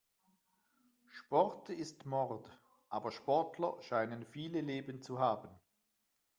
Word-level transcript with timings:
Sport 1.11 1.69
ist 1.69 2.07
Mord, 2.07 2.49
aber 2.89 3.11
Sportler 3.11 3.79
scheinen 3.83 4.25
viele 4.25 4.61
Leben 4.61 5.03
zu 5.03 5.19
haben. 5.19 5.49